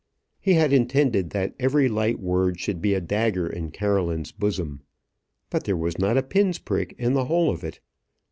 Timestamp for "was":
5.77-5.99